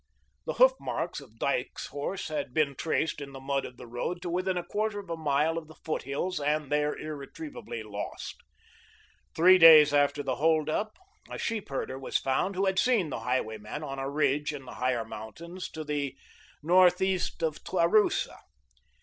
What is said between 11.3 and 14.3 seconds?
sheep herder was found who had seen the highwayman on a